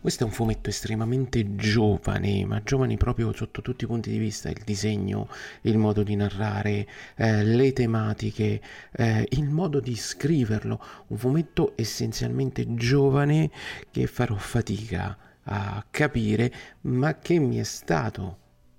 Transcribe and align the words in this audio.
Questo 0.00 0.24
è 0.24 0.26
un 0.26 0.32
fumetto 0.32 0.70
estremamente 0.70 1.56
giovane, 1.56 2.46
ma 2.46 2.62
giovane 2.62 2.96
proprio 2.96 3.34
sotto 3.34 3.60
tutti 3.60 3.84
i 3.84 3.86
punti 3.86 4.10
di 4.10 4.16
vista, 4.16 4.48
il 4.48 4.62
disegno, 4.64 5.28
il 5.62 5.76
modo 5.76 6.02
di 6.02 6.16
narrare, 6.16 6.88
eh, 7.16 7.44
le 7.44 7.74
tematiche, 7.74 8.62
eh, 8.92 9.26
il 9.28 9.50
modo 9.50 9.78
di 9.78 9.94
scriverlo, 9.94 10.82
un 11.08 11.18
fumetto 11.18 11.74
essenzialmente 11.76 12.74
giovane 12.76 13.50
che 13.90 14.06
farò 14.06 14.36
fatica 14.36 15.18
a 15.42 15.84
capire, 15.90 16.50
ma 16.82 17.18
che 17.18 17.38
mi 17.38 17.58
è 17.58 17.64
stato 17.64 18.38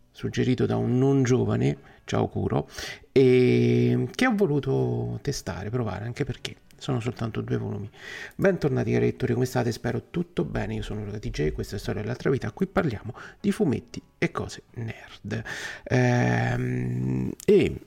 suggerito 0.09 0.65
da 0.65 0.77
un 0.77 0.97
non 0.97 1.21
giovane, 1.21 1.77
ciao 2.05 2.27
Curo, 2.29 2.67
e 3.11 4.07
che 4.15 4.25
ho 4.25 4.35
voluto 4.35 5.19
testare, 5.21 5.69
provare, 5.69 6.05
anche 6.05 6.23
perché 6.23 6.55
sono 6.81 6.99
soltanto 6.99 7.41
due 7.41 7.57
volumi. 7.57 7.87
Bentornati 8.35 8.91
cari 8.91 9.05
lettori, 9.05 9.33
come 9.33 9.45
state? 9.45 9.71
Spero 9.71 10.05
tutto 10.09 10.43
bene, 10.43 10.73
io 10.73 10.81
sono 10.81 11.05
Luca 11.05 11.19
TJ, 11.19 11.51
questa 11.51 11.75
è 11.75 11.79
Storia 11.79 12.01
dell'altra 12.01 12.31
vita, 12.31 12.51
qui 12.51 12.65
parliamo 12.65 13.13
di 13.39 13.51
fumetti 13.51 14.01
e 14.17 14.31
cose 14.31 14.63
nerd. 14.73 15.43
Ehm, 15.83 17.31
e 17.45 17.79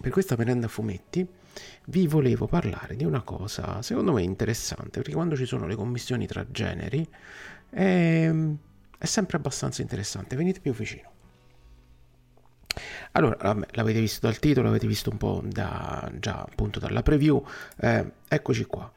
per 0.00 0.10
questa 0.10 0.34
merenda 0.36 0.66
fumetti 0.66 1.24
vi 1.86 2.08
volevo 2.08 2.48
parlare 2.48 2.96
di 2.96 3.04
una 3.04 3.22
cosa 3.22 3.80
secondo 3.82 4.12
me 4.12 4.22
interessante, 4.22 4.98
perché 4.98 5.12
quando 5.12 5.36
ci 5.36 5.46
sono 5.46 5.68
le 5.68 5.76
commissioni 5.76 6.26
tra 6.26 6.44
generi 6.50 7.08
è, 7.70 8.28
è 8.98 9.04
sempre 9.04 9.36
abbastanza 9.36 9.82
interessante, 9.82 10.34
venite 10.34 10.58
più 10.58 10.72
vicino. 10.74 11.15
Allora, 13.12 13.56
l'avete 13.70 14.00
visto 14.00 14.26
dal 14.26 14.38
titolo, 14.38 14.66
l'avete 14.66 14.86
visto 14.86 15.10
un 15.10 15.16
po' 15.16 15.42
da, 15.44 16.10
già 16.18 16.42
appunto 16.42 16.78
dalla 16.78 17.02
preview, 17.02 17.42
eh, 17.80 18.12
eccoci 18.28 18.64
qua. 18.64 18.90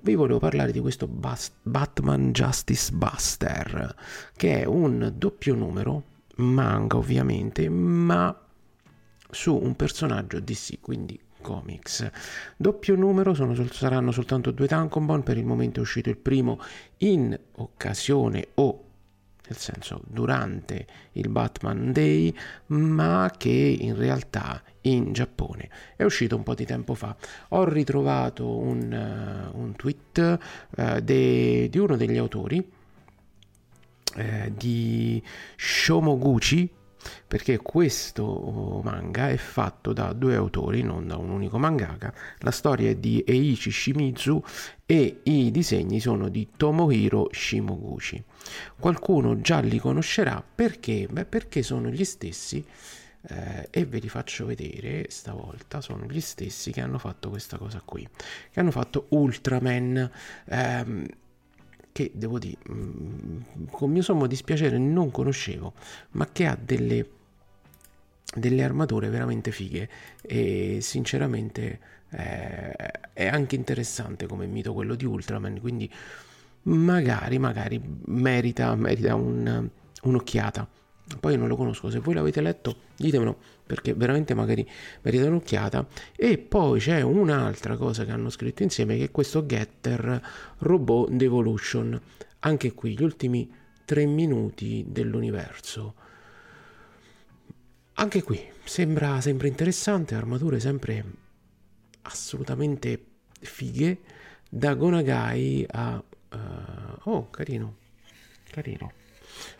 Vi 0.00 0.14
volevo 0.14 0.38
parlare 0.38 0.70
di 0.70 0.78
questo 0.78 1.08
Bas- 1.08 1.52
Batman 1.60 2.30
Justice 2.32 2.92
Buster, 2.92 3.94
che 4.36 4.62
è 4.62 4.64
un 4.64 5.12
doppio 5.16 5.54
numero, 5.54 6.02
manga 6.36 6.96
ovviamente, 6.96 7.68
ma 7.68 8.36
su 9.30 9.54
un 9.54 9.74
personaggio 9.74 10.38
DC, 10.38 10.80
quindi 10.80 11.18
comics. 11.40 12.08
Doppio 12.56 12.94
numero 12.94 13.34
sono, 13.34 13.54
saranno 13.70 14.12
soltanto 14.12 14.52
due 14.52 14.68
tankobon, 14.68 15.22
per 15.22 15.36
il 15.36 15.44
momento 15.44 15.80
è 15.80 15.82
uscito 15.82 16.08
il 16.08 16.16
primo 16.16 16.60
in 16.98 17.38
occasione 17.56 18.48
o 18.54 18.87
nel 19.48 19.56
senso 19.56 20.02
durante 20.06 20.86
il 21.12 21.28
Batman 21.28 21.92
Day, 21.92 22.34
ma 22.66 23.32
che 23.36 23.76
in 23.80 23.96
realtà 23.96 24.62
in 24.82 25.12
Giappone 25.12 25.68
è 25.96 26.04
uscito 26.04 26.36
un 26.36 26.42
po' 26.42 26.54
di 26.54 26.64
tempo 26.64 26.94
fa. 26.94 27.16
Ho 27.48 27.64
ritrovato 27.64 28.56
un, 28.56 29.50
uh, 29.52 29.58
un 29.58 29.74
tweet 29.74 30.38
uh, 30.76 31.00
de, 31.00 31.68
di 31.68 31.78
uno 31.78 31.96
degli 31.96 32.16
autori 32.16 32.58
uh, 34.16 34.52
di 34.54 35.22
Shomoguchi 35.56 36.76
perché 37.26 37.58
questo 37.58 38.80
manga 38.82 39.28
è 39.28 39.36
fatto 39.36 39.92
da 39.92 40.12
due 40.12 40.34
autori, 40.34 40.82
non 40.82 41.06
da 41.06 41.16
un 41.16 41.30
unico 41.30 41.56
mangaka. 41.58 42.12
La 42.40 42.50
storia 42.50 42.90
è 42.90 42.96
di 42.96 43.22
Eiichi 43.26 43.70
Shimizu 43.70 44.42
e 44.84 45.20
i 45.22 45.50
disegni 45.50 46.00
sono 46.00 46.28
di 46.28 46.48
Tomohiro 46.56 47.28
Shimoguchi. 47.30 48.22
Qualcuno 48.78 49.40
già 49.40 49.60
li 49.60 49.78
conoscerà 49.78 50.42
perché? 50.54 51.06
Beh, 51.10 51.24
perché 51.24 51.62
sono 51.62 51.88
gli 51.88 52.04
stessi 52.04 52.64
eh, 53.28 53.68
e 53.70 53.84
ve 53.84 53.98
li 53.98 54.08
faccio 54.08 54.46
vedere 54.46 55.06
stavolta 55.08 55.80
sono 55.80 56.06
gli 56.06 56.20
stessi 56.20 56.70
che 56.70 56.80
hanno 56.80 56.98
fatto 56.98 57.30
questa 57.30 57.58
cosa 57.58 57.82
qui 57.84 58.08
che 58.52 58.60
hanno 58.60 58.70
fatto 58.70 59.06
Ultraman 59.08 60.10
ehm, 60.44 61.06
che 61.98 62.12
devo 62.14 62.38
dire, 62.38 62.58
mm, 62.70 63.40
con 63.70 63.90
mio 63.90 64.02
sommo 64.02 64.28
dispiacere 64.28 64.78
non 64.78 65.10
conoscevo, 65.10 65.72
ma 66.10 66.28
che 66.30 66.46
ha 66.46 66.56
delle, 66.56 67.08
delle 68.36 68.62
armature 68.62 69.08
veramente 69.08 69.50
fighe 69.50 69.88
e 70.22 70.78
sinceramente 70.80 71.80
eh, 72.10 72.72
è 73.12 73.26
anche 73.26 73.56
interessante 73.56 74.26
come 74.28 74.46
mito 74.46 74.72
quello 74.74 74.94
di 74.94 75.06
Ultraman, 75.06 75.58
quindi 75.58 75.92
magari, 76.62 77.38
magari 77.38 77.80
merita, 78.06 78.74
merita 78.74 79.14
un, 79.14 79.68
un'occhiata. 80.02 80.68
Poi 81.20 81.36
non 81.38 81.48
lo 81.48 81.56
conosco, 81.56 81.88
se 81.88 82.00
voi 82.00 82.14
l'avete 82.14 82.42
letto 82.42 82.76
ditemelo 82.96 83.38
perché 83.64 83.94
veramente 83.94 84.34
magari 84.34 84.68
merita 85.02 85.26
un'occhiata. 85.26 85.86
E 86.16 86.38
poi 86.38 86.80
c'è 86.80 87.00
un'altra 87.02 87.76
cosa 87.76 88.04
che 88.04 88.10
hanno 88.10 88.30
scritto 88.30 88.62
insieme 88.62 88.96
che 88.96 89.04
è 89.04 89.10
questo 89.10 89.46
Getter 89.46 90.22
Robot 90.58 91.10
Devolution. 91.10 92.00
Anche 92.40 92.72
qui 92.72 92.96
gli 92.96 93.02
ultimi 93.02 93.50
tre 93.84 94.06
minuti 94.06 94.84
dell'universo. 94.88 95.94
Anche 97.94 98.22
qui 98.22 98.40
sembra, 98.64 99.20
sembra 99.20 99.48
interessante, 99.48 100.14
armature 100.14 100.60
sempre 100.60 101.04
assolutamente 102.02 103.04
fighe. 103.40 104.00
Da 104.48 104.74
Gonagai 104.74 105.66
a... 105.68 106.02
Uh, 106.30 107.10
oh, 107.10 107.30
carino, 107.30 107.76
carino. 108.50 108.92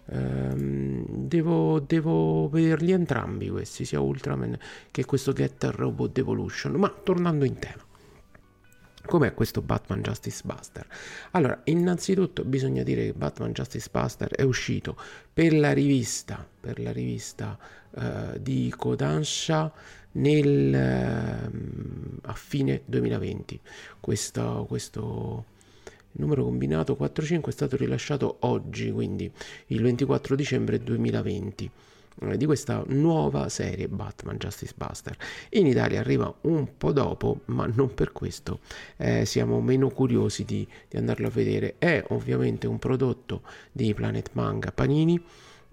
Ehm, 0.06 1.04
devo, 1.06 1.80
devo, 1.80 2.48
vederli 2.48 2.92
entrambi 2.92 3.48
questi, 3.48 3.84
sia 3.84 4.00
Ultraman 4.00 4.58
che 4.90 5.04
questo 5.04 5.32
Getter 5.32 5.74
Robot 5.74 6.16
Evolution. 6.18 6.72
Ma 6.74 6.88
tornando 6.88 7.44
in 7.44 7.58
tema. 7.58 7.86
Com'è 9.06 9.32
questo 9.32 9.62
Batman 9.62 10.02
Justice 10.02 10.42
Buster? 10.44 10.86
Allora, 11.30 11.58
innanzitutto 11.64 12.44
bisogna 12.44 12.82
dire 12.82 13.06
che 13.06 13.12
Batman 13.14 13.52
Justice 13.52 13.88
Buster 13.90 14.28
è 14.28 14.42
uscito 14.42 14.98
per 15.32 15.54
la 15.54 15.72
rivista, 15.72 16.46
per 16.60 16.78
la 16.78 16.92
rivista 16.92 17.58
uh, 17.90 18.38
di 18.38 18.72
Kodansha 18.76 19.72
nel, 20.12 21.50
uh, 21.50 22.18
a 22.22 22.34
fine 22.34 22.82
2020. 22.84 23.58
Questo, 23.98 24.66
questo 24.68 25.44
il 26.12 26.20
numero 26.20 26.44
combinato 26.44 26.96
45 26.96 27.50
è 27.50 27.54
stato 27.54 27.76
rilasciato 27.76 28.38
oggi, 28.40 28.90
quindi 28.90 29.30
il 29.66 29.82
24 29.82 30.34
dicembre 30.34 30.82
2020 30.82 31.70
eh, 32.20 32.36
di 32.36 32.46
questa 32.46 32.82
nuova 32.88 33.48
serie 33.48 33.88
Batman 33.88 34.36
Justice 34.36 34.74
Buster. 34.76 35.16
In 35.50 35.66
Italia 35.66 36.00
arriva 36.00 36.32
un 36.42 36.76
po' 36.76 36.92
dopo, 36.92 37.40
ma 37.46 37.66
non 37.66 37.94
per 37.94 38.12
questo 38.12 38.60
eh, 38.96 39.24
siamo 39.24 39.60
meno 39.60 39.88
curiosi 39.90 40.44
di, 40.44 40.66
di, 40.88 40.96
andarlo 40.96 41.28
a 41.28 41.30
vedere. 41.30 41.76
È 41.78 42.04
ovviamente 42.08 42.66
un 42.66 42.78
prodotto 42.78 43.42
di 43.70 43.94
Planet 43.94 44.30
Manga 44.32 44.72
Panini. 44.72 45.22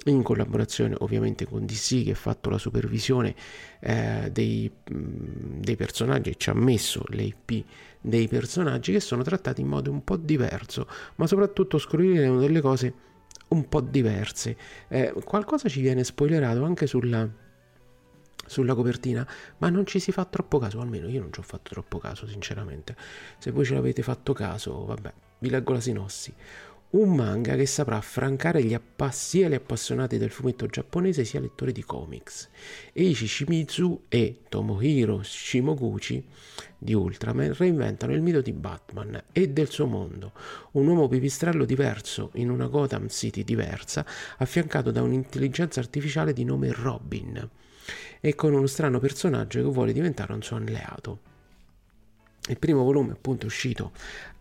In 0.07 0.21
collaborazione 0.21 0.95
ovviamente 0.99 1.47
con 1.47 1.65
DC 1.65 2.03
che 2.03 2.11
ha 2.11 2.15
fatto 2.15 2.51
la 2.51 2.59
supervisione 2.59 3.33
eh, 3.79 4.29
dei, 4.31 4.71
dei 4.85 5.75
personaggi 5.75 6.29
e 6.29 6.35
ci 6.37 6.51
ha 6.51 6.53
messo 6.53 7.03
le 7.07 7.23
IP 7.23 7.65
dei 8.01 8.27
personaggi 8.27 8.91
che 8.91 8.99
sono 8.99 9.23
trattati 9.23 9.61
in 9.61 9.67
modo 9.67 9.89
un 9.89 10.03
po' 10.03 10.17
diverso, 10.17 10.87
ma 11.15 11.25
soprattutto 11.25 11.79
scopriremo 11.79 12.39
delle 12.39 12.61
cose 12.61 12.93
un 13.47 13.67
po' 13.67 13.81
diverse. 13.81 14.55
Eh, 14.87 15.13
qualcosa 15.23 15.69
ci 15.69 15.81
viene 15.81 16.03
spoilerato 16.03 16.63
anche 16.63 16.85
sulla, 16.85 17.27
sulla 18.45 18.75
copertina, 18.75 19.27
ma 19.57 19.69
non 19.69 19.87
ci 19.87 19.99
si 19.99 20.11
fa 20.11 20.25
troppo 20.25 20.59
caso, 20.59 20.79
almeno 20.81 21.09
io 21.09 21.21
non 21.21 21.33
ci 21.33 21.39
ho 21.39 21.43
fatto 21.43 21.71
troppo 21.71 21.97
caso, 21.97 22.27
sinceramente. 22.27 22.95
Se 23.39 23.49
voi 23.49 23.65
ce 23.65 23.73
l'avete 23.73 24.03
fatto 24.03 24.33
caso, 24.33 24.85
vabbè, 24.85 25.13
vi 25.39 25.49
leggo 25.49 25.73
la 25.73 25.81
sinossi 25.81 26.33
un 26.91 27.13
manga 27.13 27.55
che 27.55 27.65
saprà 27.65 27.97
affrancare 27.97 28.61
appa- 28.73 29.11
sia 29.11 29.49
gli 29.49 29.53
appassionati 29.53 30.17
del 30.17 30.29
fumetto 30.31 30.65
giapponese 30.67 31.25
sia 31.25 31.41
lettori 31.41 31.71
di 31.71 31.83
comics. 31.83 32.49
Eiichi 32.93 33.27
Shimizu 33.27 34.03
e 34.07 34.41
Tomohiro 34.47 35.21
Shimoguchi 35.21 36.23
di 36.77 36.93
Ultraman 36.93 37.53
reinventano 37.53 38.13
il 38.13 38.21
mito 38.21 38.39
di 38.39 38.53
Batman 38.53 39.25
e 39.31 39.49
del 39.49 39.69
suo 39.69 39.87
mondo, 39.87 40.31
un 40.71 40.87
uomo 40.87 41.07
pipistrello 41.09 41.65
diverso 41.65 42.29
in 42.35 42.49
una 42.49 42.67
Gotham 42.67 43.09
City 43.09 43.43
diversa, 43.43 44.05
affiancato 44.37 44.91
da 44.91 45.01
un'intelligenza 45.01 45.81
artificiale 45.81 46.31
di 46.31 46.45
nome 46.45 46.71
Robin 46.71 47.49
e 48.21 48.35
con 48.35 48.53
uno 48.53 48.67
strano 48.67 48.99
personaggio 48.99 49.61
che 49.61 49.69
vuole 49.69 49.91
diventare 49.91 50.33
un 50.33 50.41
suo 50.41 50.55
alleato. 50.55 51.33
Il 52.47 52.59
primo 52.59 52.83
volume 52.83 53.13
appunto 53.13 53.43
è 53.43 53.47
uscito 53.47 53.91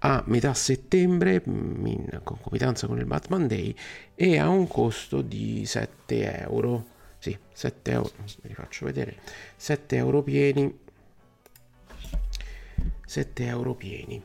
a 0.00 0.22
metà 0.26 0.52
settembre 0.52 1.42
in 1.44 2.20
concomitanza 2.22 2.86
con 2.86 2.98
il 2.98 3.06
Batman 3.06 3.46
Day 3.46 3.74
e 4.14 4.38
ha 4.38 4.48
un 4.48 4.68
costo 4.68 5.22
di 5.22 5.64
7 5.64 6.40
euro. 6.42 6.92
Sì, 7.18 7.36
7 7.52 7.90
euro, 7.90 8.10
vi 8.42 8.52
faccio 8.52 8.84
vedere, 8.84 9.16
7 9.56 9.96
euro 9.96 10.22
pieni. 10.22 10.78
7 13.06 13.44
euro 13.46 13.74
pieni. 13.74 14.22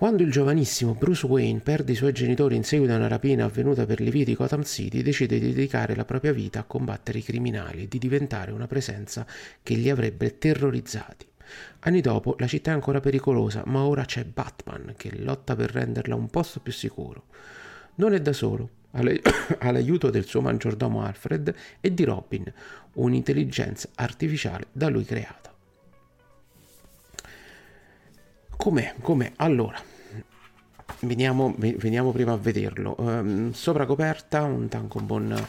Quando 0.00 0.22
il 0.22 0.30
giovanissimo 0.30 0.94
Bruce 0.94 1.26
Wayne 1.26 1.60
perde 1.60 1.92
i 1.92 1.96
suoi 1.96 2.12
genitori 2.12 2.56
in 2.56 2.64
seguito 2.64 2.92
a 2.92 2.96
una 2.96 3.08
rapina 3.08 3.44
avvenuta 3.44 3.84
per 3.84 4.00
le 4.00 4.10
vie 4.10 4.24
di 4.24 4.34
Gotham 4.34 4.62
City, 4.62 5.02
decide 5.02 5.38
di 5.38 5.52
dedicare 5.52 5.94
la 5.94 6.04
propria 6.04 6.32
vita 6.32 6.60
a 6.60 6.64
combattere 6.64 7.18
i 7.18 7.22
criminali 7.22 7.82
e 7.82 7.88
di 7.88 7.98
diventare 7.98 8.52
una 8.52 8.66
presenza 8.66 9.26
che 9.62 9.74
li 9.74 9.90
avrebbe 9.90 10.38
terrorizzati. 10.38 11.29
Anni 11.80 12.00
dopo 12.00 12.36
la 12.38 12.46
città 12.46 12.70
è 12.70 12.74
ancora 12.74 13.00
pericolosa, 13.00 13.62
ma 13.66 13.84
ora 13.84 14.04
c'è 14.04 14.24
Batman 14.24 14.94
che 14.96 15.16
lotta 15.22 15.54
per 15.54 15.70
renderla 15.70 16.14
un 16.14 16.28
posto 16.28 16.60
più 16.60 16.72
sicuro. 16.72 17.24
Non 17.96 18.14
è 18.14 18.20
da 18.20 18.32
solo, 18.32 18.68
ha 18.92 19.02
l'aiuto 19.70 20.10
del 20.10 20.24
suo 20.24 20.40
maggiordomo 20.40 21.02
Alfred 21.02 21.54
e 21.80 21.94
di 21.94 22.04
Robin, 22.04 22.52
un'intelligenza 22.94 23.88
artificiale 23.94 24.66
da 24.72 24.88
lui 24.88 25.04
creata. 25.04 25.52
Com'è? 28.56 28.94
Com'è? 29.00 29.32
Allora, 29.36 29.80
veniamo, 31.00 31.54
veniamo 31.56 32.12
prima 32.12 32.32
a 32.32 32.36
vederlo. 32.36 32.94
Um, 32.98 33.52
sopra 33.52 33.86
coperta 33.86 34.42
un 34.42 34.68
tankobon 34.68 35.46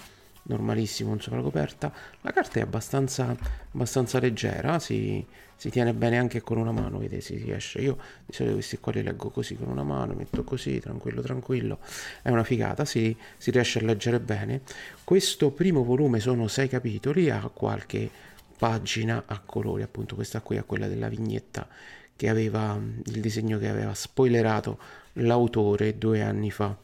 normalissimo, 0.51 1.12
un 1.12 1.19
sopracoperta. 1.19 1.92
La 2.21 2.31
carta 2.31 2.59
è 2.59 2.62
abbastanza, 2.62 3.36
abbastanza 3.71 4.19
leggera, 4.19 4.80
si, 4.80 5.25
si, 5.56 5.69
tiene 5.69 5.94
bene 5.94 6.18
anche 6.18 6.42
con 6.42 6.57
una 6.57 6.71
mano, 6.71 7.00
vedete, 7.00 7.21
si 7.21 7.36
riesce. 7.38 7.80
Io 7.80 7.98
di 8.25 8.33
solito 8.33 8.56
questi 8.56 8.77
qua 8.80 8.92
li 8.92 9.03
leggo 9.03 9.30
così 9.30 9.56
con 9.56 9.68
una 9.68 9.83
mano, 9.83 10.13
metto 10.13 10.44
così, 10.44 10.80
tranquillo, 10.80 11.21
tranquillo. 11.21 11.80
È 12.21 12.30
una 12.30 12.44
figata, 12.44 12.86
si, 12.86 13.15
si 13.38 13.51
riesce 13.51 13.80
a 13.80 13.83
leggere 13.83 14.19
bene. 14.19 14.62
Questo 15.03 15.51
primo 15.51 15.83
volume 15.83 16.19
sono 16.19 16.48
sei 16.48 16.68
capitoli, 16.68 17.30
ha 17.30 17.50
qualche 17.54 18.09
pagina 18.57 19.24
a 19.25 19.39
colori, 19.39 19.81
appunto 19.81 20.15
questa 20.15 20.42
qui 20.42 20.57
è 20.57 20.65
quella 20.65 20.88
della 20.88 21.09
vignetta 21.09 21.68
che 22.15 22.30
aveva 22.30 22.80
il 23.06 23.19
disegno 23.19 23.57
che 23.57 23.68
aveva 23.68 23.95
spoilerato 23.95 24.77
l'autore 25.13 25.97
due 25.97 26.21
anni 26.21 26.51
fa, 26.51 26.77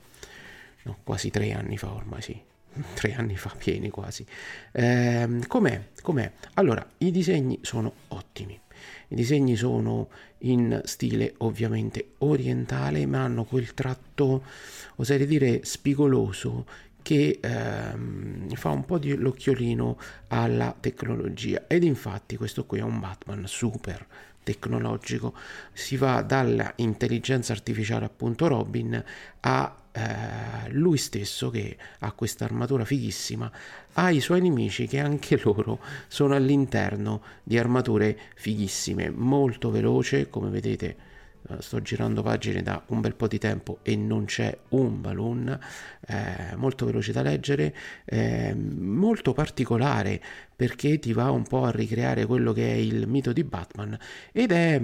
no, 0.81 0.97
quasi 1.03 1.29
tre 1.29 1.51
anni 1.51 1.77
fa 1.77 1.93
ormai 1.93 2.23
sì, 2.23 2.41
tre 2.93 3.13
anni 3.13 3.35
fa 3.37 3.53
pieni 3.57 3.89
quasi. 3.89 4.25
Eh, 4.71 5.39
com'è? 5.47 5.89
com'è? 6.01 6.31
Allora, 6.55 6.85
i 6.99 7.11
disegni 7.11 7.59
sono 7.61 7.93
ottimi. 8.09 8.59
I 9.09 9.15
disegni 9.15 9.55
sono 9.55 10.09
in 10.39 10.81
stile 10.83 11.33
ovviamente 11.37 12.13
orientale, 12.19 13.05
ma 13.05 13.23
hanno 13.23 13.45
quel 13.45 13.73
tratto, 13.73 14.43
oserei 14.95 15.25
dire, 15.25 15.61
spigoloso 15.63 16.65
che 17.01 17.39
ehm, 17.41 18.49
fa 18.55 18.69
un 18.69 18.83
po' 18.83 18.97
di 18.97 19.15
l'occhiolino 19.15 19.97
alla 20.27 20.75
tecnologia. 20.77 21.63
Ed 21.67 21.83
infatti 21.83 22.35
questo 22.35 22.65
qui 22.65 22.79
è 22.79 22.83
un 22.83 22.99
Batman 22.99 23.47
super 23.47 24.05
tecnologico. 24.43 25.33
Si 25.71 25.95
va 25.95 26.21
dalla 26.21 26.73
intelligenza 26.75 27.53
artificiale, 27.53 28.05
appunto 28.05 28.47
Robin, 28.47 29.01
a 29.39 29.75
eh, 29.97 30.69
lui 30.69 30.97
stesso 30.97 31.49
che 31.49 31.75
ha 31.99 32.11
questa 32.11 32.45
armatura 32.45 32.85
fighissima 32.85 33.51
ha 33.93 34.11
i 34.11 34.19
suoi 34.19 34.41
nemici 34.41 34.85
che 34.85 34.99
anche 34.99 35.39
loro 35.43 35.79
sono 36.07 36.35
all'interno 36.35 37.23
di 37.41 37.57
armature 37.57 38.15
fighissime 38.35 39.09
molto 39.09 39.71
veloce 39.71 40.29
come 40.29 40.49
vedete 40.49 40.95
eh, 41.49 41.61
sto 41.61 41.81
girando 41.81 42.21
pagine 42.21 42.61
da 42.61 42.83
un 42.89 43.01
bel 43.01 43.15
po' 43.15 43.27
di 43.27 43.39
tempo 43.39 43.79
e 43.81 43.95
non 43.95 44.25
c'è 44.25 44.55
un 44.69 45.01
balloon 45.01 45.59
eh, 46.07 46.55
molto 46.55 46.85
veloce 46.85 47.11
da 47.11 47.23
leggere 47.23 47.73
eh, 48.05 48.53
molto 48.53 49.33
particolare 49.33 50.21
perché 50.55 50.99
ti 50.99 51.11
va 51.11 51.31
un 51.31 51.43
po' 51.43 51.63
a 51.63 51.71
ricreare 51.71 52.27
quello 52.27 52.53
che 52.53 52.71
è 52.71 52.75
il 52.75 53.07
mito 53.07 53.33
di 53.33 53.43
Batman 53.43 53.97
ed 54.31 54.51
è 54.51 54.81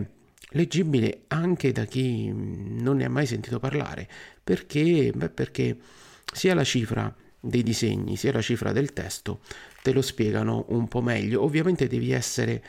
leggibile 0.53 1.25
anche 1.27 1.71
da 1.71 1.85
chi 1.85 2.31
non 2.33 2.97
ne 2.97 3.05
ha 3.05 3.09
mai 3.09 3.25
sentito 3.27 3.59
parlare, 3.59 4.07
perché, 4.44 5.11
beh, 5.13 5.29
perché 5.29 5.77
sia 6.33 6.55
la 6.55 6.63
cifra 6.63 7.13
dei 7.45 7.61
disegni 7.61 8.15
sia 8.15 8.31
la 8.31 8.41
cifra 8.41 8.71
del 8.71 8.94
testo 8.94 9.41
te 9.81 9.91
lo 9.91 10.01
spiegano 10.01 10.65
un 10.69 10.88
po' 10.88 11.01
meglio. 11.01 11.44
Ovviamente 11.44 11.88
devi 11.88 12.11
essere 12.11 12.63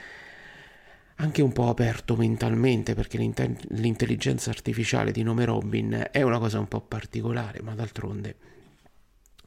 anche 1.17 1.43
un 1.43 1.53
po' 1.53 1.69
aperto 1.69 2.17
mentalmente 2.17 2.95
perché 2.95 3.19
l'intelligenza 3.19 4.51
artificiale 4.51 5.13
di 5.13 5.23
nome 5.23 5.45
Robin 5.45 6.09
è 6.11 6.23
una 6.23 6.41
cosa 6.41 6.59
un 6.59 6.67
po' 6.67 6.81
particolare, 6.81 7.63
ma 7.63 7.75
d'altronde 7.75 8.37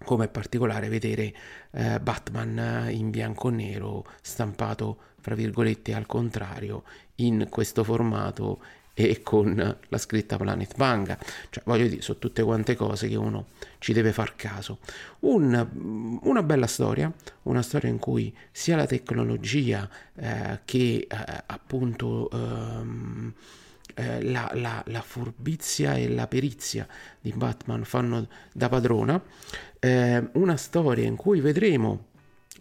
come 0.04 0.26
è 0.26 0.30
particolare 0.30 0.90
vedere 0.90 1.34
eh, 1.72 2.00
Batman 2.00 2.88
in 2.92 3.10
bianco 3.10 3.50
e 3.50 3.52
nero 3.52 4.06
stampato 4.22 5.02
fra 5.28 5.36
virgolette 5.36 5.94
al 5.94 6.06
contrario 6.06 6.84
in 7.16 7.48
questo 7.50 7.84
formato 7.84 8.62
e 8.94 9.22
con 9.22 9.78
la 9.90 9.98
scritta 9.98 10.38
Planet 10.38 10.76
Manga. 10.78 11.20
Cioè, 11.50 11.64
voglio 11.66 11.86
dire, 11.86 12.02
sono 12.02 12.18
tutte 12.18 12.42
quante 12.44 12.78
cose 12.78 13.10
che 13.10 13.18
uno 13.18 13.48
ci 13.80 13.92
deve 13.92 14.14
far 14.14 14.36
caso. 14.38 14.80
Un, 15.20 16.20
una 16.22 16.44
bella 16.44 16.66
storia, 16.66 17.12
una 17.44 17.62
storia 17.62 17.90
in 17.90 18.00
cui 18.00 18.34
sia 18.52 18.78
la 18.78 18.86
tecnologia 18.86 19.90
eh, 20.16 20.62
che 20.64 21.08
eh, 21.10 21.44
appunto 21.46 22.30
ehm, 22.32 23.34
eh, 23.96 24.24
la, 24.24 24.50
la, 24.54 24.82
la, 24.88 25.02
furbizia 25.02 25.96
e 25.96 26.08
la 26.08 26.28
perizia 26.28 26.88
di 27.20 27.34
Batman 27.36 27.84
fanno 27.84 28.30
da 28.54 28.70
padrona. 28.70 29.22
Eh, 29.78 30.30
una 30.36 30.56
storia 30.56 31.06
in 31.06 31.18
cui 31.18 31.42
vedremo 31.42 32.06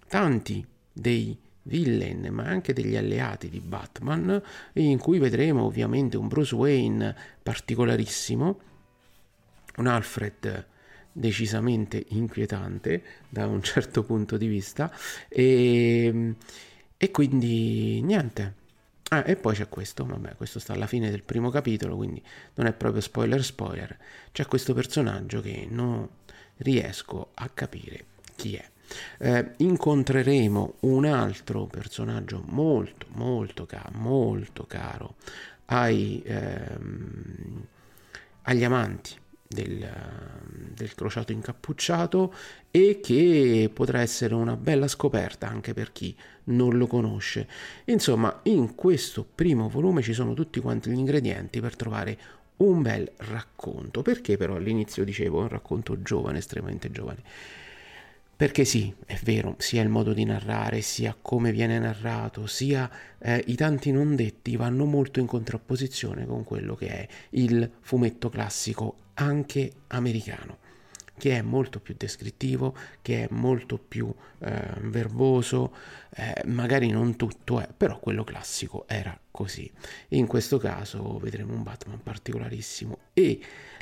tanti 0.08 0.66
dei 0.92 1.44
villain 1.66 2.28
ma 2.30 2.44
anche 2.44 2.72
degli 2.72 2.96
alleati 2.96 3.48
di 3.48 3.60
Batman 3.60 4.40
in 4.74 4.98
cui 4.98 5.18
vedremo 5.18 5.64
ovviamente 5.64 6.16
un 6.16 6.28
Bruce 6.28 6.54
Wayne 6.54 7.14
particolarissimo 7.42 8.60
un 9.76 9.86
Alfred 9.86 10.66
decisamente 11.12 12.04
inquietante 12.08 13.02
da 13.28 13.46
un 13.46 13.62
certo 13.62 14.02
punto 14.04 14.36
di 14.36 14.46
vista 14.46 14.92
e, 15.28 16.34
e 16.96 17.10
quindi 17.10 18.02
niente 18.02 18.64
Ah, 19.10 19.22
e 19.24 19.36
poi 19.36 19.54
c'è 19.54 19.68
questo, 19.68 20.04
vabbè, 20.04 20.34
questo 20.34 20.58
sta 20.58 20.72
alla 20.72 20.88
fine 20.88 21.10
del 21.10 21.22
primo 21.22 21.48
capitolo, 21.48 21.94
quindi 21.94 22.20
non 22.54 22.66
è 22.66 22.72
proprio 22.72 23.00
spoiler 23.00 23.44
spoiler. 23.44 23.96
C'è 24.32 24.46
questo 24.46 24.74
personaggio 24.74 25.40
che 25.40 25.66
non 25.70 26.08
riesco 26.56 27.30
a 27.34 27.48
capire 27.48 28.04
chi 28.34 28.56
è. 28.56 28.68
Eh, 29.18 29.52
incontreremo 29.58 30.74
un 30.80 31.04
altro 31.04 31.66
personaggio 31.66 32.42
molto 32.46 33.06
molto 33.14 33.66
caro, 33.66 33.90
molto 33.94 34.64
caro 34.66 35.14
ai, 35.66 36.22
ehm, 36.24 37.66
agli 38.42 38.64
amanti 38.64 39.14
del, 39.48 39.88
del, 40.74 40.94
crociato 40.94 41.32
incappucciato 41.32 42.34
e 42.70 43.00
che 43.02 43.70
potrà 43.72 44.00
essere 44.00 44.34
una 44.34 44.56
bella 44.56 44.88
scoperta 44.88 45.48
anche 45.48 45.72
per 45.72 45.92
chi 45.92 46.14
non 46.44 46.76
lo 46.76 46.86
conosce. 46.86 47.48
Insomma, 47.86 48.40
in 48.44 48.74
questo 48.74 49.26
primo 49.32 49.68
volume 49.68 50.02
ci 50.02 50.12
sono 50.12 50.34
tutti 50.34 50.60
quanti 50.60 50.90
gli 50.90 50.98
ingredienti 50.98 51.60
per 51.60 51.76
trovare 51.76 52.18
un 52.58 52.82
bel 52.82 53.10
racconto. 53.18 54.02
Perché 54.02 54.36
però 54.36 54.56
all'inizio 54.56 55.04
dicevo 55.04 55.40
un 55.40 55.48
racconto 55.48 56.02
giovane, 56.02 56.38
estremamente 56.38 56.90
giovane? 56.90 57.22
Perché 58.36 58.66
sì, 58.66 58.94
è 59.06 59.18
vero, 59.22 59.54
sia 59.56 59.80
il 59.82 59.88
modo 59.88 60.12
di 60.12 60.24
narrare, 60.24 60.82
sia 60.82 61.16
come 61.18 61.52
viene 61.52 61.78
narrato, 61.78 62.46
sia 62.46 62.90
eh, 63.18 63.42
i 63.46 63.54
tanti 63.54 63.90
non 63.90 64.14
detti 64.14 64.56
vanno 64.56 64.84
molto 64.84 65.20
in 65.20 65.26
contrapposizione 65.26 66.26
con 66.26 66.44
quello 66.44 66.74
che 66.74 66.88
è 66.88 67.08
il 67.30 67.70
fumetto 67.80 68.28
classico 68.28 68.96
anche 69.14 69.72
americano, 69.86 70.58
che 71.18 71.38
è 71.38 71.42
molto 71.42 71.80
più 71.80 71.94
descrittivo, 71.96 72.74
che 73.02 73.24
è 73.24 73.28
molto 73.30 73.78
più 73.78 74.12
eh, 74.40 74.62
verboso, 74.82 75.74
eh, 76.14 76.42
magari 76.46 76.90
non 76.90 77.16
tutto 77.16 77.60
è, 77.60 77.68
però 77.74 77.98
quello 77.98 78.24
classico 78.24 78.84
era 78.86 79.18
così. 79.30 79.70
In 80.08 80.26
questo 80.26 80.58
caso 80.58 81.18
vedremo 81.18 81.52
un 81.52 81.62
Batman 81.62 82.02
particolarissimo 82.02 82.98
e 83.12 83.40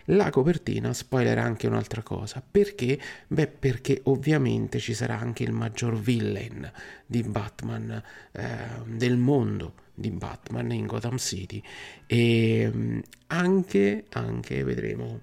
la 0.08 0.28
copertina 0.30 0.92
spoiler 0.92 1.38
anche 1.38 1.66
un'altra 1.66 2.02
cosa, 2.02 2.42
perché? 2.48 2.98
Beh, 3.26 3.46
perché 3.46 4.00
ovviamente 4.04 4.78
ci 4.78 4.92
sarà 4.92 5.18
anche 5.18 5.44
il 5.44 5.52
maggior 5.52 5.98
villain 5.98 6.70
di 7.06 7.22
Batman 7.22 8.02
eh, 8.32 8.46
del 8.84 9.16
mondo 9.16 9.82
di 9.94 10.10
Batman 10.10 10.72
in 10.72 10.86
Gotham 10.86 11.16
City 11.16 11.62
e 12.06 12.70
mm, 12.70 12.98
anche, 13.28 14.04
anche 14.10 14.64
vedremo 14.64 15.20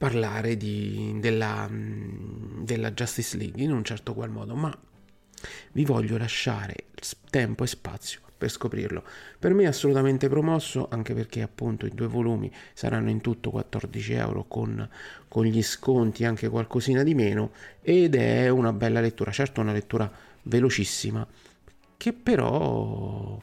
parlare 0.00 0.56
di, 0.56 1.18
della, 1.20 1.68
mm, 1.70 2.64
della 2.64 2.92
Justice 2.92 3.36
League 3.36 3.62
in 3.62 3.70
un 3.70 3.84
certo 3.84 4.14
qual 4.14 4.30
modo, 4.30 4.54
ma 4.54 4.74
vi 5.72 5.84
voglio 5.84 6.16
lasciare 6.16 6.86
tempo 7.28 7.64
e 7.64 7.66
spazio 7.66 8.20
per 8.38 8.48
scoprirlo. 8.48 9.04
Per 9.38 9.52
me 9.52 9.64
è 9.64 9.66
assolutamente 9.66 10.30
promosso, 10.30 10.88
anche 10.90 11.12
perché 11.12 11.42
appunto 11.42 11.84
i 11.84 11.90
due 11.90 12.06
volumi 12.06 12.50
saranno 12.72 13.10
in 13.10 13.20
tutto 13.20 13.50
14 13.50 14.14
euro 14.14 14.44
con, 14.48 14.88
con 15.28 15.44
gli 15.44 15.62
sconti, 15.62 16.24
anche 16.24 16.48
qualcosina 16.48 17.02
di 17.02 17.14
meno, 17.14 17.50
ed 17.82 18.14
è 18.14 18.48
una 18.48 18.72
bella 18.72 19.02
lettura, 19.02 19.30
certo 19.32 19.60
una 19.60 19.74
lettura 19.74 20.10
velocissima, 20.44 21.26
che 21.98 22.14
però 22.14 23.38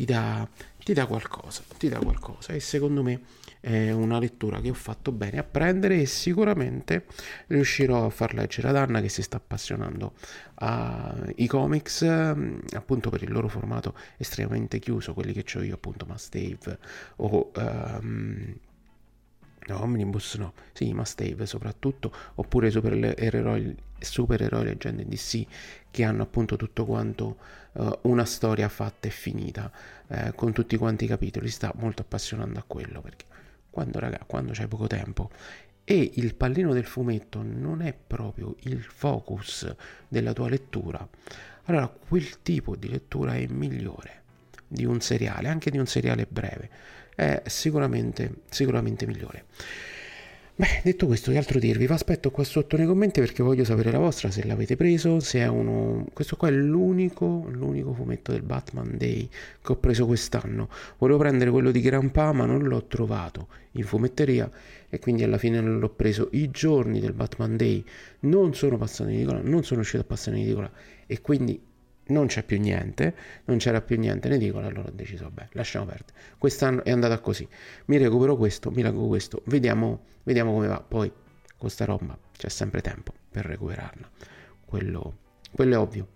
ti 0.00 0.06
dà, 0.06 0.48
ti 0.82 0.94
dà 0.94 1.04
qualcosa, 1.04 1.62
ti 1.76 1.90
dà 1.90 1.98
qualcosa. 1.98 2.54
E 2.54 2.60
secondo 2.60 3.02
me 3.02 3.20
è 3.60 3.90
una 3.90 4.18
lettura 4.18 4.58
che 4.62 4.70
ho 4.70 4.74
fatto 4.74 5.12
bene 5.12 5.38
a 5.38 5.42
prendere 5.42 6.00
e 6.00 6.06
sicuramente 6.06 7.04
riuscirò 7.48 8.06
a 8.06 8.10
far 8.10 8.32
leggere 8.32 8.68
ad 8.68 8.76
Anna 8.76 9.02
che 9.02 9.10
si 9.10 9.20
sta 9.20 9.36
appassionando 9.36 10.14
ai 10.54 11.46
comics 11.46 12.02
appunto 12.02 13.10
per 13.10 13.22
il 13.22 13.30
loro 13.30 13.48
formato 13.48 13.94
estremamente 14.16 14.78
chiuso 14.78 15.12
quelli 15.12 15.34
che 15.34 15.58
ho 15.58 15.62
io 15.62 15.74
appunto 15.74 16.06
Must 16.06 16.68
o 17.16 17.50
um, 17.54 18.54
No, 19.66 19.82
Omnibus 19.82 20.34
no, 20.36 20.54
sì, 20.72 20.92
Must 20.92 21.20
Have 21.20 21.46
soprattutto, 21.46 22.12
oppure 22.36 22.70
supereroi, 22.70 23.76
supereroi 23.98 24.64
leggende 24.64 25.06
DC 25.06 25.46
che 25.90 26.04
hanno 26.04 26.22
appunto 26.22 26.56
tutto 26.56 26.84
quanto 26.86 27.36
uh, 27.72 27.98
una 28.02 28.24
storia 28.24 28.68
fatta 28.68 29.06
e 29.06 29.10
finita, 29.10 29.70
eh, 30.08 30.32
con 30.34 30.52
tutti 30.52 30.76
quanti 30.76 31.04
i 31.04 31.08
capitoli, 31.08 31.48
sta 31.48 31.72
molto 31.76 32.02
appassionando 32.02 32.58
a 32.58 32.64
quello 32.66 33.00
perché 33.00 33.26
quando, 33.68 33.98
raga, 33.98 34.20
quando 34.26 34.52
c'hai 34.54 34.66
poco 34.66 34.86
tempo. 34.86 35.30
E 35.84 36.12
il 36.14 36.34
pallino 36.34 36.72
del 36.72 36.86
fumetto 36.86 37.42
non 37.42 37.82
è 37.82 37.92
proprio 37.94 38.56
il 38.60 38.82
focus 38.82 39.72
della 40.08 40.32
tua 40.32 40.48
lettura, 40.48 41.06
allora 41.64 41.88
quel 41.88 42.42
tipo 42.42 42.76
di 42.76 42.88
lettura 42.88 43.34
è 43.34 43.46
migliore 43.46 44.19
di 44.72 44.84
un 44.84 45.00
seriale, 45.00 45.48
anche 45.48 45.70
di 45.70 45.78
un 45.78 45.86
seriale 45.86 46.26
breve, 46.28 46.70
è 47.16 47.42
sicuramente, 47.46 48.42
sicuramente 48.48 49.04
migliore. 49.04 49.44
Beh, 50.54 50.82
detto 50.84 51.06
questo, 51.06 51.30
che 51.30 51.38
altro 51.38 51.58
dirvi? 51.58 51.86
Vi 51.86 51.92
aspetto 51.92 52.30
qua 52.30 52.44
sotto 52.44 52.76
nei 52.76 52.84
commenti 52.84 53.18
perché 53.18 53.42
voglio 53.42 53.64
sapere 53.64 53.90
la 53.90 53.98
vostra, 53.98 54.30
se 54.30 54.44
l'avete 54.44 54.76
preso, 54.76 55.18
se 55.18 55.38
è 55.38 55.46
uno... 55.46 56.06
Questo 56.12 56.36
qua 56.36 56.48
è 56.48 56.50
l'unico, 56.50 57.46
l'unico 57.50 57.94
fumetto 57.94 58.32
del 58.32 58.42
Batman 58.42 58.96
Day 58.98 59.26
che 59.62 59.72
ho 59.72 59.76
preso 59.76 60.04
quest'anno. 60.04 60.68
Volevo 60.98 61.18
prendere 61.18 61.50
quello 61.50 61.70
di 61.70 61.80
Grandpa, 61.80 62.32
ma 62.32 62.44
non 62.44 62.64
l'ho 62.64 62.84
trovato 62.84 63.48
in 63.72 63.84
fumetteria 63.84 64.50
e 64.90 64.98
quindi 64.98 65.22
alla 65.22 65.38
fine 65.38 65.62
non 65.62 65.78
l'ho 65.78 65.88
preso. 65.88 66.28
I 66.32 66.50
giorni 66.50 67.00
del 67.00 67.14
Batman 67.14 67.56
Day 67.56 67.82
non 68.20 68.54
sono 68.54 68.76
passati 68.76 69.12
in 69.12 69.16
edicola, 69.16 69.40
non 69.42 69.64
sono 69.64 69.80
uscito 69.80 70.02
a 70.02 70.06
passare 70.06 70.36
in 70.36 70.42
edicola 70.42 70.70
e 71.06 71.22
quindi 71.22 71.58
non 72.10 72.26
c'è 72.26 72.42
più 72.42 72.58
niente, 72.60 73.14
non 73.44 73.58
c'era 73.58 73.80
più 73.80 73.98
niente 73.98 74.28
in 74.28 74.34
edicola, 74.34 74.66
allora 74.66 74.88
ho 74.88 74.92
deciso, 74.92 75.24
vabbè, 75.24 75.48
lasciamo 75.52 75.86
perdere. 75.86 76.12
Quest'anno 76.38 76.84
è 76.84 76.90
andata 76.90 77.18
così. 77.18 77.46
Mi 77.86 77.96
recupero 77.96 78.36
questo, 78.36 78.70
mi 78.70 78.82
recupero 78.82 79.08
questo, 79.08 79.42
vediamo, 79.46 80.00
vediamo 80.24 80.52
come 80.52 80.66
va. 80.66 80.80
Poi 80.86 81.10
con 81.56 81.70
sta 81.70 81.84
roba 81.84 82.18
c'è 82.36 82.48
sempre 82.48 82.80
tempo 82.80 83.12
per 83.30 83.44
recuperarla. 83.44 84.08
Quello, 84.64 85.16
quello 85.52 85.74
è 85.74 85.78
ovvio. 85.78 86.08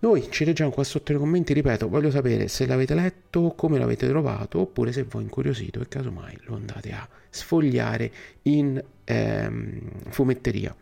Noi 0.00 0.28
ci 0.30 0.44
leggiamo 0.44 0.70
qua 0.70 0.82
sotto 0.82 1.12
nei 1.12 1.20
commenti, 1.20 1.52
ripeto, 1.52 1.88
voglio 1.88 2.10
sapere 2.10 2.48
se 2.48 2.66
l'avete 2.66 2.94
letto, 2.94 3.54
come 3.56 3.78
l'avete 3.78 4.08
trovato, 4.08 4.58
oppure 4.58 4.90
se 4.90 5.04
voi 5.04 5.22
incuriosito 5.22 5.80
e 5.80 5.86
casomai 5.86 6.36
lo 6.46 6.56
andate 6.56 6.90
a 6.90 7.08
sfogliare 7.30 8.10
in 8.42 8.82
ehm, 9.04 9.80
fumetteria 10.08 10.74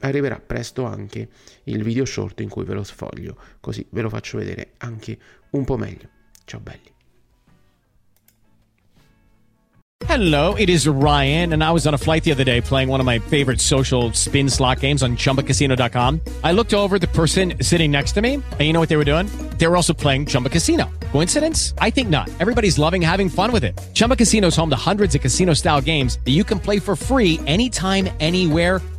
arriverà 0.00 0.40
presto 0.44 0.84
anche 0.84 1.28
il 1.64 1.82
video 1.82 2.04
short 2.04 2.40
in 2.40 2.48
cui 2.48 2.64
ve 2.64 2.74
lo 2.74 2.84
sfoglio, 2.84 3.36
così 3.60 3.86
ve 3.90 4.02
lo 4.02 4.08
faccio 4.08 4.38
vedere 4.38 4.72
anche 4.78 5.18
un 5.50 5.64
po' 5.64 5.76
meglio. 5.76 6.08
Ciao 6.44 6.60
belli. 6.60 6.96
Hello, 10.08 10.54
it 10.54 10.70
is 10.70 10.86
Ryan, 10.88 11.52
and 11.52 11.62
I 11.62 11.70
was 11.70 11.86
on 11.86 11.92
a 11.92 11.98
flight 11.98 12.24
the 12.24 12.30
other 12.30 12.44
day 12.44 12.62
playing 12.62 12.88
one 12.88 12.98
of 12.98 13.04
my 13.04 13.18
favorite 13.18 13.60
social 13.60 14.12
spin 14.14 14.48
slot 14.48 14.80
games 14.80 15.02
on 15.02 15.16
chumbacasino.com. 15.16 16.20
I 16.42 16.52
looked 16.52 16.72
over 16.72 16.98
the 16.98 17.08
person 17.08 17.54
sitting 17.60 17.90
next 17.90 18.12
to 18.12 18.22
me, 18.22 18.34
and 18.34 18.60
you 18.60 18.72
know 18.72 18.80
what 18.80 18.88
they 18.88 18.96
were 18.96 19.04
doing? 19.04 19.26
They 19.58 19.66
were 19.66 19.76
also 19.76 19.92
playing 19.92 20.26
Chumba 20.26 20.48
Casino. 20.48 20.88
Coincidence? 21.12 21.74
I 21.78 21.90
think 21.90 22.08
not. 22.08 22.30
Everybody's 22.40 22.78
loving 22.78 23.02
having 23.02 23.28
fun 23.28 23.52
with 23.52 23.64
it. 23.64 23.78
Chumba 23.92 24.16
Casino 24.16 24.48
is 24.48 24.56
home 24.56 24.70
to 24.70 24.76
hundreds 24.76 25.14
of 25.14 25.20
casino 25.20 25.52
style 25.52 25.80
games 25.80 26.18
that 26.24 26.32
you 26.32 26.42
can 26.42 26.58
play 26.58 26.78
for 26.78 26.96
free 26.96 27.38
anytime, 27.46 28.08
anywhere, 28.18 28.80